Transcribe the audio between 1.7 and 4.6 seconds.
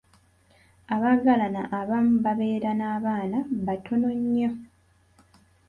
abamu babeera n'abaana batono nnyo.